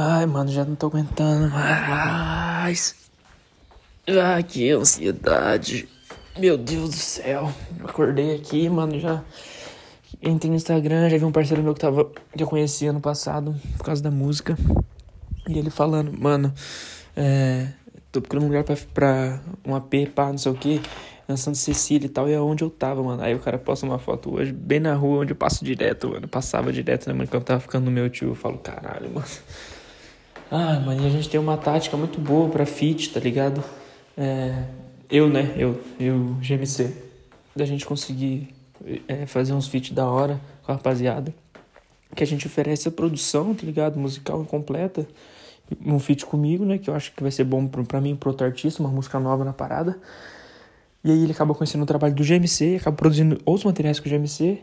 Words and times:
Ai, 0.00 0.26
mano, 0.26 0.48
já 0.48 0.64
não 0.64 0.76
tô 0.76 0.86
aguentando 0.86 1.50
mais. 1.50 2.94
Ai, 4.06 4.44
que 4.44 4.70
ansiedade. 4.70 5.88
Meu 6.38 6.56
Deus 6.56 6.90
do 6.90 6.96
céu. 6.96 7.52
acordei 7.82 8.36
aqui, 8.36 8.68
mano, 8.68 9.00
já 9.00 9.24
entrei 10.22 10.50
no 10.50 10.56
Instagram, 10.56 11.10
já 11.10 11.18
vi 11.18 11.24
um 11.24 11.32
parceiro 11.32 11.64
meu 11.64 11.74
que 11.74 11.80
tava 11.80 12.04
que 12.04 12.40
eu 12.40 12.46
conheci 12.46 12.86
ano 12.86 13.00
passado 13.00 13.56
por 13.76 13.86
causa 13.86 14.00
da 14.00 14.08
música. 14.08 14.56
E 15.48 15.58
ele 15.58 15.68
falando, 15.68 16.16
mano, 16.16 16.54
é, 17.16 17.66
tô 18.12 18.20
procurando 18.20 18.44
um 18.44 18.46
lugar 18.46 18.62
pra, 18.62 18.76
pra 18.94 19.40
um 19.66 19.74
AP, 19.74 20.12
pá, 20.14 20.30
não 20.30 20.38
sei 20.38 20.52
o 20.52 20.54
que, 20.54 20.80
na 21.26 21.36
Santa 21.36 21.58
Cecília 21.58 22.06
e 22.06 22.08
tal, 22.08 22.28
e 22.28 22.32
é 22.32 22.40
onde 22.40 22.62
eu 22.62 22.70
tava, 22.70 23.02
mano. 23.02 23.20
Aí 23.20 23.34
o 23.34 23.40
cara 23.40 23.58
posta 23.58 23.84
uma 23.84 23.98
foto 23.98 24.32
hoje, 24.32 24.52
bem 24.52 24.78
na 24.78 24.94
rua, 24.94 25.22
onde 25.22 25.32
eu 25.32 25.36
passo 25.36 25.64
direto, 25.64 26.08
mano. 26.10 26.28
passava 26.28 26.72
direto, 26.72 27.08
né, 27.08 27.12
mano, 27.12 27.28
quando 27.28 27.42
eu 27.42 27.46
tava 27.46 27.58
ficando 27.58 27.86
no 27.86 27.90
meu 27.90 28.08
tio. 28.08 28.28
Eu 28.28 28.34
falo, 28.36 28.58
caralho, 28.58 29.10
mano. 29.12 29.26
Ah, 30.50 30.80
mano, 30.80 31.04
a 31.04 31.10
gente 31.10 31.28
tem 31.28 31.38
uma 31.38 31.58
tática 31.58 31.94
muito 31.94 32.18
boa 32.18 32.48
pra 32.48 32.64
fit, 32.64 33.10
tá 33.12 33.20
ligado? 33.20 33.62
É, 34.16 34.64
eu, 35.10 35.28
né? 35.28 35.54
Eu, 35.56 35.78
eu, 36.00 36.36
GMC. 36.40 36.90
Da 37.54 37.66
gente 37.66 37.84
conseguir 37.84 38.54
é, 39.06 39.26
fazer 39.26 39.52
uns 39.52 39.68
feats 39.68 39.90
da 39.90 40.08
hora 40.08 40.40
com 40.64 40.72
a 40.72 40.76
rapaziada. 40.76 41.34
Que 42.14 42.24
a 42.24 42.26
gente 42.26 42.46
oferece 42.46 42.88
a 42.88 42.90
produção, 42.90 43.54
tá 43.54 43.66
ligado? 43.66 43.98
Musical 43.98 44.42
completa. 44.46 45.06
Um 45.84 45.98
feat 45.98 46.24
comigo, 46.24 46.64
né? 46.64 46.78
Que 46.78 46.88
eu 46.88 46.94
acho 46.94 47.12
que 47.12 47.22
vai 47.22 47.30
ser 47.30 47.44
bom 47.44 47.66
pra, 47.66 47.82
pra 47.84 48.00
mim, 48.00 48.16
pro 48.16 48.30
outro 48.30 48.46
artista, 48.46 48.82
uma 48.82 48.90
música 48.90 49.20
nova 49.20 49.44
na 49.44 49.52
parada. 49.52 49.98
E 51.04 51.10
aí 51.10 51.22
ele 51.22 51.32
acaba 51.32 51.54
conhecendo 51.54 51.82
o 51.82 51.86
trabalho 51.86 52.14
do 52.14 52.24
GMC, 52.24 52.78
acaba 52.80 52.96
produzindo 52.96 53.38
outros 53.44 53.66
materiais 53.66 54.00
com 54.00 54.08
o 54.08 54.10
GMC. 54.10 54.62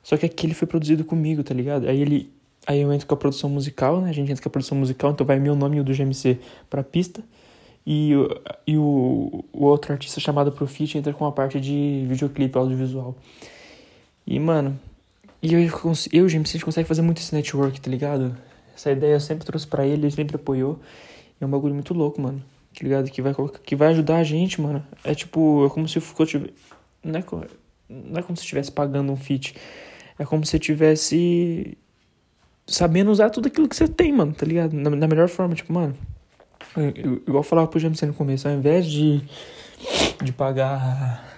Só 0.00 0.16
que 0.16 0.26
aquele 0.26 0.54
foi 0.54 0.68
produzido 0.68 1.04
comigo, 1.04 1.42
tá 1.42 1.52
ligado? 1.52 1.88
Aí 1.88 2.00
ele 2.00 2.32
Aí 2.66 2.80
eu 2.80 2.92
entro 2.92 3.06
com 3.06 3.14
a 3.14 3.16
produção 3.16 3.50
musical, 3.50 4.00
né? 4.00 4.10
A 4.10 4.12
gente 4.12 4.30
entra 4.30 4.42
com 4.42 4.48
a 4.48 4.52
produção 4.52 4.76
musical, 4.78 5.10
então 5.10 5.26
vai 5.26 5.38
meu 5.38 5.54
nome 5.54 5.76
e 5.76 5.80
o 5.80 5.84
do 5.84 5.92
GMC 5.92 6.38
pra 6.70 6.82
pista. 6.82 7.22
E, 7.86 8.12
e 8.66 8.78
o, 8.78 9.44
o 9.52 9.64
outro 9.64 9.92
artista 9.92 10.18
chamado 10.18 10.50
Profit 10.50 10.96
entra 10.96 11.12
com 11.12 11.26
a 11.26 11.32
parte 11.32 11.60
de 11.60 12.06
videoclipe, 12.08 12.56
audiovisual. 12.56 13.14
E, 14.26 14.40
mano, 14.40 14.78
e 15.42 15.52
eu, 15.52 15.60
eu 15.60 15.68
e 16.12 16.22
o 16.22 16.26
GMC 16.26 16.50
a 16.50 16.52
gente 16.52 16.64
consegue 16.64 16.88
fazer 16.88 17.02
muito 17.02 17.18
esse 17.18 17.34
network, 17.34 17.78
tá 17.78 17.90
ligado? 17.90 18.34
Essa 18.74 18.90
ideia 18.90 19.12
eu 19.12 19.20
sempre 19.20 19.44
trouxe 19.44 19.66
pra 19.66 19.86
ele, 19.86 20.06
ele 20.06 20.10
sempre 20.10 20.36
apoiou. 20.36 20.80
É 21.38 21.44
um 21.44 21.50
bagulho 21.50 21.74
muito 21.74 21.92
louco, 21.92 22.20
mano. 22.20 22.42
Tá 22.74 22.82
ligado? 22.82 23.10
Que 23.10 23.20
vai, 23.20 23.34
que 23.62 23.76
vai 23.76 23.88
ajudar 23.88 24.16
a 24.16 24.24
gente, 24.24 24.60
mano. 24.60 24.84
É 25.04 25.14
tipo, 25.14 25.66
é 25.66 25.68
como 25.68 25.86
se 25.86 25.98
eu 25.98 26.26
tivesse. 26.26 26.54
Não 27.02 27.20
é, 27.20 27.24
não 27.88 28.18
é 28.18 28.22
como 28.22 28.36
se 28.36 28.42
estivesse 28.42 28.72
pagando 28.72 29.12
um 29.12 29.16
feat. 29.16 29.54
É 30.18 30.24
como 30.24 30.44
se 30.46 30.56
eu 30.56 30.60
tivesse 30.60 31.76
sabendo 32.66 33.10
usar 33.10 33.30
tudo 33.30 33.48
aquilo 33.48 33.68
que 33.68 33.76
você 33.76 33.88
tem, 33.88 34.12
mano, 34.12 34.32
tá 34.32 34.46
ligado? 34.46 34.72
Na, 34.72 34.90
na 34.90 35.06
melhor 35.06 35.28
forma, 35.28 35.54
tipo, 35.54 35.72
mano. 35.72 35.94
Eu, 36.76 36.82
eu, 36.82 37.14
igual 37.16 37.38
eu 37.38 37.42
falava 37.42 37.68
pro 37.68 37.78
James 37.78 38.00
no 38.02 38.14
começo, 38.14 38.48
ao 38.48 38.54
invés 38.54 38.86
de, 38.86 39.22
de 40.22 40.32
pagar. 40.32 41.32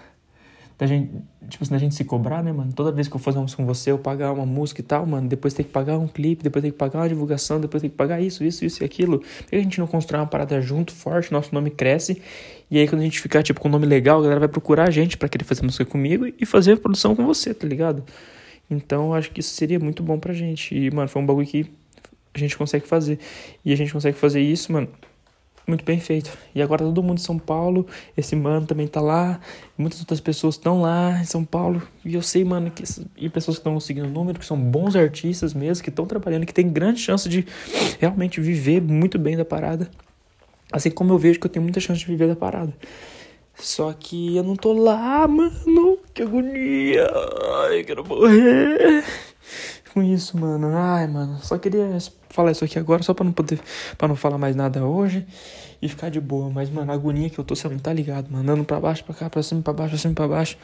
Da 0.78 0.86
gente, 0.86 1.10
tipo 1.48 1.64
assim, 1.64 1.72
da 1.72 1.78
gente 1.78 1.94
se 1.94 2.04
cobrar, 2.04 2.42
né, 2.42 2.52
mano? 2.52 2.70
Toda 2.70 2.92
vez 2.92 3.08
que 3.08 3.16
eu 3.16 3.18
fazer 3.18 3.38
uma 3.38 3.44
música 3.44 3.62
com 3.62 3.66
você, 3.66 3.90
eu 3.90 3.98
pagar 3.98 4.30
uma 4.32 4.44
música 4.44 4.82
e 4.82 4.84
tal, 4.84 5.06
mano, 5.06 5.26
depois 5.26 5.54
tem 5.54 5.64
que 5.64 5.72
pagar 5.72 5.96
um 5.96 6.06
clipe, 6.06 6.42
depois 6.42 6.62
tem 6.62 6.70
que 6.70 6.76
pagar 6.76 6.98
uma 6.98 7.08
divulgação, 7.08 7.58
depois 7.58 7.80
tem 7.80 7.88
que 7.88 7.96
pagar 7.96 8.20
isso, 8.20 8.44
isso, 8.44 8.62
isso 8.62 8.82
e 8.82 8.84
aquilo. 8.84 9.20
Por 9.20 9.46
que 9.48 9.56
a 9.56 9.58
gente 9.58 9.78
não 9.78 9.86
constrói 9.86 10.20
uma 10.20 10.26
parada 10.26 10.60
junto, 10.60 10.92
forte, 10.92 11.32
nosso 11.32 11.54
nome 11.54 11.70
cresce, 11.70 12.20
e 12.70 12.78
aí 12.78 12.86
quando 12.86 13.00
a 13.00 13.04
gente 13.04 13.18
ficar, 13.20 13.42
tipo, 13.42 13.58
com 13.58 13.68
o 13.68 13.70
nome 13.70 13.86
legal, 13.86 14.18
a 14.18 14.22
galera 14.22 14.40
vai 14.40 14.48
procurar 14.50 14.86
a 14.86 14.90
gente 14.90 15.16
para 15.16 15.30
querer 15.30 15.44
fazer 15.44 15.62
música 15.62 15.86
comigo 15.86 16.26
e 16.38 16.44
fazer 16.44 16.76
produção 16.76 17.16
com 17.16 17.24
você, 17.24 17.54
tá 17.54 17.66
ligado? 17.66 18.04
Então, 18.70 19.14
acho 19.14 19.30
que 19.30 19.40
isso 19.40 19.54
seria 19.54 19.78
muito 19.78 20.02
bom 20.02 20.18
pra 20.18 20.32
gente. 20.32 20.74
E, 20.74 20.90
mano, 20.90 21.08
foi 21.08 21.22
um 21.22 21.26
bagulho 21.26 21.46
que 21.46 21.70
a 22.34 22.38
gente 22.38 22.56
consegue 22.56 22.86
fazer. 22.86 23.18
E 23.64 23.72
a 23.72 23.76
gente 23.76 23.92
consegue 23.92 24.16
fazer 24.16 24.40
isso, 24.40 24.72
mano, 24.72 24.88
muito 25.66 25.84
bem 25.84 25.98
feito. 25.98 26.36
E 26.54 26.62
agora 26.62 26.84
todo 26.84 27.02
mundo 27.02 27.18
em 27.18 27.22
São 27.22 27.38
Paulo, 27.38 27.86
esse 28.16 28.36
mano 28.36 28.66
também 28.66 28.86
tá 28.86 29.00
lá, 29.00 29.40
muitas 29.76 29.98
outras 30.00 30.20
pessoas 30.20 30.54
estão 30.54 30.80
lá 30.80 31.20
em 31.20 31.24
São 31.24 31.44
Paulo. 31.44 31.82
E 32.04 32.14
eu 32.14 32.22
sei, 32.22 32.44
mano, 32.44 32.70
que 32.70 32.84
e 33.16 33.28
pessoas 33.28 33.56
que 33.56 33.60
estão 33.60 33.74
conseguindo 33.74 34.08
número, 34.08 34.38
que 34.38 34.46
são 34.46 34.58
bons 34.58 34.94
artistas 34.94 35.52
mesmo, 35.54 35.82
que 35.82 35.90
estão 35.90 36.06
trabalhando, 36.06 36.46
que 36.46 36.54
tem 36.54 36.68
grande 36.68 37.00
chance 37.00 37.28
de 37.28 37.44
realmente 37.98 38.40
viver 38.40 38.80
muito 38.80 39.18
bem 39.18 39.36
da 39.36 39.44
parada. 39.44 39.90
Assim 40.70 40.90
como 40.90 41.12
eu 41.12 41.18
vejo 41.18 41.40
que 41.40 41.46
eu 41.46 41.50
tenho 41.50 41.62
muita 41.62 41.80
chance 41.80 42.00
de 42.00 42.06
viver 42.06 42.28
da 42.28 42.36
parada. 42.36 42.72
Só 43.58 43.92
que 43.92 44.36
eu 44.36 44.42
não 44.42 44.54
tô 44.54 44.72
lá, 44.72 45.26
mano. 45.26 45.98
Que 46.12 46.22
agonia. 46.22 47.08
Ai, 47.64 47.84
quero 47.84 48.06
morrer. 48.06 49.04
Com 49.92 50.02
isso, 50.02 50.38
mano. 50.38 50.76
Ai, 50.76 51.06
mano. 51.06 51.38
Só 51.42 51.56
queria 51.56 51.96
falar 52.28 52.52
isso 52.52 52.64
aqui 52.64 52.78
agora, 52.78 53.02
só 53.02 53.14
pra 53.14 53.24
não 53.24 53.32
poder. 53.32 53.58
para 53.96 54.08
não 54.08 54.16
falar 54.16 54.36
mais 54.36 54.54
nada 54.54 54.84
hoje. 54.84 55.26
E 55.80 55.88
ficar 55.88 56.10
de 56.10 56.20
boa. 56.20 56.50
Mas, 56.50 56.68
mano, 56.68 56.92
a 56.92 56.94
agonia 56.94 57.30
que 57.30 57.38
eu 57.38 57.44
tô, 57.44 57.56
você 57.56 57.68
não 57.68 57.78
tá 57.78 57.92
ligado, 57.92 58.30
mano. 58.30 58.42
Andando 58.42 58.64
pra 58.64 58.78
baixo, 58.78 59.04
pra 59.04 59.14
cá, 59.14 59.30
pra 59.30 59.42
cima, 59.42 59.62
pra 59.62 59.72
baixo, 59.72 59.90
pra 59.90 59.98
cima, 59.98 60.14
pra 60.14 60.28
baixo. 60.28 60.58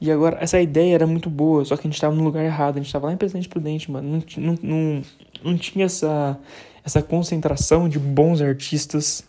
E 0.00 0.10
agora, 0.10 0.36
essa 0.40 0.60
ideia 0.60 0.94
era 0.94 1.06
muito 1.06 1.30
boa, 1.30 1.64
só 1.64 1.76
que 1.76 1.86
a 1.86 1.90
gente 1.90 2.00
tava 2.00 2.14
no 2.14 2.24
lugar 2.24 2.44
errado. 2.44 2.76
A 2.76 2.82
gente 2.82 2.92
tava 2.92 3.06
lá 3.06 3.12
em 3.12 3.16
Presidente 3.16 3.48
Prudente, 3.48 3.90
mano. 3.90 4.22
Não, 4.36 4.44
não, 4.44 4.58
não, 4.62 5.02
não 5.44 5.56
tinha 5.56 5.86
essa, 5.86 6.38
essa 6.84 7.00
concentração 7.00 7.88
de 7.88 7.98
bons 7.98 8.42
artistas, 8.42 9.24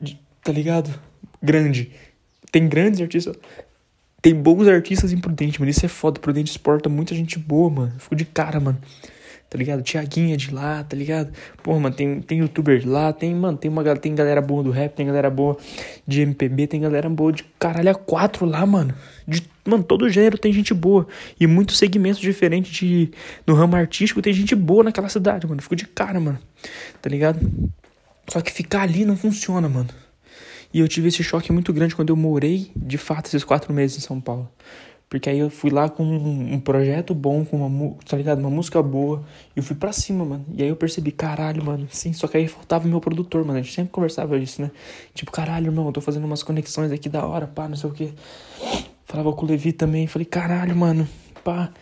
de, 0.00 0.20
tá 0.44 0.52
ligado? 0.52 0.90
Grande 1.42 1.90
tem 2.50 2.68
grandes 2.68 3.00
artistas. 3.00 3.36
Tem 4.22 4.34
bons 4.34 4.68
artistas 4.68 5.12
em 5.12 5.18
Prudente, 5.18 5.58
mano. 5.58 5.70
Isso 5.70 5.84
é 5.84 5.88
foda. 5.88 6.20
Prudente 6.20 6.50
exporta 6.50 6.88
muita 6.88 7.14
gente 7.14 7.38
boa, 7.38 7.70
mano. 7.70 7.92
Fico 7.98 8.14
de 8.14 8.24
cara, 8.24 8.60
mano. 8.60 8.78
Tá 9.50 9.58
ligado? 9.58 9.82
Tiaguinha 9.82 10.36
de 10.36 10.54
lá, 10.54 10.84
tá 10.84 10.96
ligado? 10.96 11.32
Pô, 11.60 11.76
mano, 11.80 11.92
tem, 11.92 12.20
tem 12.20 12.38
youtuber 12.38 12.78
de 12.78 12.86
lá, 12.86 13.12
tem, 13.12 13.34
mano, 13.34 13.58
tem 13.58 13.68
uma 13.68 13.82
tem 13.96 14.14
galera 14.14 14.40
boa 14.40 14.62
do 14.62 14.70
rap, 14.70 14.94
tem 14.94 15.04
galera 15.04 15.28
boa 15.28 15.56
de 16.06 16.20
MPB, 16.20 16.68
tem 16.68 16.80
galera 16.80 17.08
boa 17.08 17.32
de 17.32 17.42
caralho 17.58 17.90
a 17.90 17.94
quatro 17.94 18.46
lá, 18.46 18.64
mano. 18.64 18.94
De, 19.26 19.42
mano, 19.64 19.82
todo 19.82 20.08
gênero 20.08 20.38
tem 20.38 20.52
gente 20.52 20.72
boa. 20.72 21.04
E 21.38 21.48
muitos 21.48 21.78
segmentos 21.78 22.20
diferentes 22.20 22.70
de, 22.70 23.10
no 23.44 23.54
ramo 23.54 23.74
artístico 23.74 24.22
tem 24.22 24.32
gente 24.32 24.54
boa 24.54 24.84
naquela 24.84 25.08
cidade, 25.08 25.48
mano. 25.48 25.60
Fico 25.60 25.74
de 25.74 25.86
cara, 25.88 26.20
mano. 26.20 26.38
Tá 27.02 27.10
ligado? 27.10 27.40
Só 28.28 28.40
que 28.40 28.52
ficar 28.52 28.82
ali 28.82 29.04
não 29.04 29.16
funciona, 29.16 29.68
mano. 29.68 29.88
E 30.72 30.80
eu 30.80 30.88
tive 30.88 31.08
esse 31.08 31.22
choque 31.22 31.52
muito 31.52 31.72
grande 31.72 31.96
quando 31.96 32.10
eu 32.10 32.16
morei, 32.16 32.70
de 32.76 32.96
fato, 32.96 33.26
esses 33.26 33.42
quatro 33.44 33.72
meses 33.72 33.98
em 33.98 34.00
São 34.00 34.20
Paulo. 34.20 34.48
Porque 35.10 35.28
aí 35.28 35.40
eu 35.40 35.50
fui 35.50 35.70
lá 35.70 35.88
com 35.88 36.04
um, 36.04 36.54
um 36.54 36.60
projeto 36.60 37.12
bom, 37.12 37.44
com 37.44 37.66
uma, 37.66 37.96
tá 38.06 38.16
ligado? 38.16 38.38
Uma 38.38 38.48
música 38.48 38.80
boa. 38.80 39.24
E 39.56 39.58
eu 39.58 39.62
fui 39.64 39.74
pra 39.74 39.92
cima, 39.92 40.24
mano. 40.24 40.46
E 40.54 40.62
aí 40.62 40.68
eu 40.68 40.76
percebi, 40.76 41.10
caralho, 41.10 41.64
mano. 41.64 41.88
Sim, 41.90 42.12
só 42.12 42.28
que 42.28 42.36
aí 42.36 42.46
faltava 42.46 42.86
o 42.86 42.88
meu 42.88 43.00
produtor, 43.00 43.44
mano. 43.44 43.58
A 43.58 43.62
gente 43.62 43.74
sempre 43.74 43.90
conversava 43.90 44.38
disso, 44.38 44.62
né? 44.62 44.70
Tipo, 45.12 45.32
caralho, 45.32 45.66
irmão, 45.66 45.86
eu 45.86 45.92
tô 45.92 46.00
fazendo 46.00 46.24
umas 46.24 46.44
conexões 46.44 46.92
aqui 46.92 47.08
da 47.08 47.26
hora, 47.26 47.48
pá, 47.48 47.66
não 47.66 47.74
sei 47.74 47.90
o 47.90 47.92
quê. 47.92 48.10
Falava 49.04 49.32
com 49.32 49.44
o 49.44 49.48
Levi 49.48 49.72
também. 49.72 50.06
Falei, 50.06 50.24
caralho, 50.24 50.76
mano, 50.76 51.08
pá. 51.42 51.72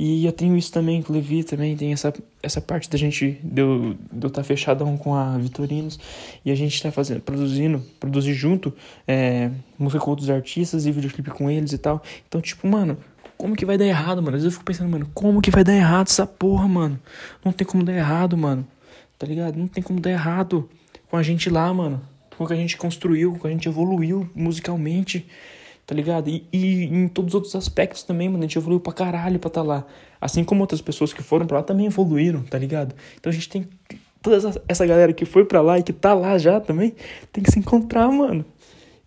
E 0.00 0.24
eu 0.24 0.30
tenho 0.30 0.56
isso 0.56 0.70
também 0.70 1.02
com 1.02 1.12
o 1.12 1.16
Levi, 1.16 1.42
também 1.42 1.76
tem 1.76 1.92
essa, 1.92 2.14
essa 2.40 2.60
parte 2.60 2.88
da 2.88 2.96
gente, 2.96 3.36
de 3.42 3.60
eu 3.60 3.96
estar 4.14 4.30
tá 4.30 4.44
fechadão 4.44 4.96
com 4.96 5.12
a 5.12 5.36
Vitorinos, 5.36 5.98
e 6.44 6.52
a 6.52 6.54
gente 6.54 6.80
tá 6.80 6.92
fazendo, 6.92 7.20
produzindo, 7.20 7.84
produzir 7.98 8.32
junto, 8.32 8.72
é, 9.08 9.50
música 9.76 9.98
com 9.98 10.10
outros 10.10 10.30
artistas 10.30 10.86
e 10.86 10.92
videoclipe 10.92 11.32
com 11.32 11.50
eles 11.50 11.72
e 11.72 11.78
tal. 11.78 12.00
Então, 12.28 12.40
tipo, 12.40 12.68
mano, 12.68 12.96
como 13.36 13.56
que 13.56 13.64
vai 13.64 13.76
dar 13.76 13.86
errado, 13.86 14.22
mano? 14.22 14.36
Às 14.36 14.44
vezes 14.44 14.44
eu 14.44 14.52
fico 14.52 14.64
pensando, 14.64 14.88
mano, 14.88 15.10
como 15.12 15.42
que 15.42 15.50
vai 15.50 15.64
dar 15.64 15.74
errado 15.74 16.06
essa 16.06 16.24
porra, 16.24 16.68
mano? 16.68 16.96
Não 17.44 17.50
tem 17.50 17.66
como 17.66 17.82
dar 17.82 17.94
errado, 17.94 18.38
mano. 18.38 18.64
Tá 19.18 19.26
ligado? 19.26 19.56
Não 19.58 19.66
tem 19.66 19.82
como 19.82 19.98
dar 19.98 20.10
errado 20.10 20.70
com 21.10 21.16
a 21.16 21.24
gente 21.24 21.50
lá, 21.50 21.74
mano. 21.74 22.00
Com 22.36 22.44
o 22.44 22.46
que 22.46 22.52
a 22.52 22.56
gente 22.56 22.76
construiu, 22.76 23.32
com 23.32 23.38
o 23.38 23.40
que 23.40 23.46
a 23.48 23.50
gente 23.50 23.66
evoluiu 23.66 24.30
musicalmente 24.32 25.26
tá 25.88 25.94
ligado? 25.94 26.28
E, 26.28 26.46
e 26.52 26.84
em 26.84 27.08
todos 27.08 27.30
os 27.30 27.34
outros 27.34 27.56
aspectos 27.56 28.02
também, 28.02 28.28
mano, 28.28 28.40
a 28.40 28.46
gente 28.46 28.58
evoluiu 28.58 28.78
pra 28.78 28.92
caralho 28.92 29.38
pra 29.38 29.48
tá 29.48 29.62
lá. 29.62 29.86
Assim 30.20 30.44
como 30.44 30.60
outras 30.60 30.82
pessoas 30.82 31.14
que 31.14 31.22
foram 31.22 31.46
pra 31.46 31.56
lá 31.56 31.62
também 31.62 31.86
evoluíram, 31.86 32.42
tá 32.42 32.58
ligado? 32.58 32.94
Então 33.18 33.30
a 33.30 33.34
gente 33.34 33.48
tem. 33.48 33.66
Toda 34.20 34.36
essa, 34.68 34.84
galera 34.84 35.14
que 35.14 35.24
foi 35.24 35.46
pra 35.46 35.62
lá 35.62 35.78
e 35.78 35.82
que 35.82 35.94
tá 35.94 36.12
lá 36.12 36.36
já 36.36 36.60
também, 36.60 36.94
tem 37.32 37.42
que 37.42 37.50
se 37.50 37.58
encontrar, 37.58 38.06
mano. 38.08 38.44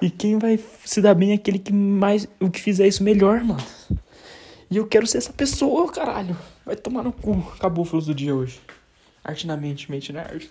E 0.02 0.10
quem 0.10 0.40
vai 0.40 0.60
se 0.84 1.00
dar 1.04 1.14
bem 1.14 1.32
é 1.32 1.36
aquele 1.36 1.60
que 1.60 1.72
mais. 1.72 2.28
O 2.40 2.50
que 2.50 2.60
fizer 2.60 2.88
isso 2.88 3.04
melhor, 3.04 3.44
mano. 3.44 3.64
E 4.72 4.78
eu 4.78 4.88
quero 4.88 5.06
ser 5.06 5.20
essa 5.20 5.32
pessoa, 5.32 5.92
caralho. 5.92 6.36
Vai 6.66 6.76
tomar 6.76 7.04
no 7.04 7.12
cu. 7.12 7.48
Acabou 7.56 7.84
o 7.84 7.88
fluxo 7.88 8.08
do 8.08 8.16
dia 8.16 8.34
hoje. 8.34 8.60
Arte 9.24 9.46
na 9.46 9.56
mente, 9.56 9.92
mente 9.92 10.12
na 10.12 10.22
arte. 10.22 10.50